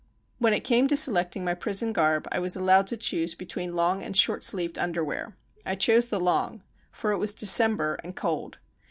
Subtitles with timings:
[0.39, 4.01] When it came to selecting my prison garb, I was allowed to choose between long
[4.01, 5.35] and short sleeved tinderwear.
[5.63, 8.57] I chose the long, for it was December and cold.